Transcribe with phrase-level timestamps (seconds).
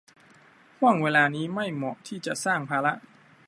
[0.77, 2.93] ห้วงเวลานี้ไม่เหมาะที่จะสร้างภาระ